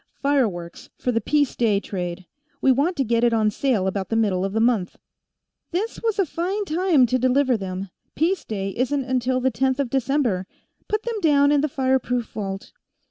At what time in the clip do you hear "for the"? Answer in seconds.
0.97-1.21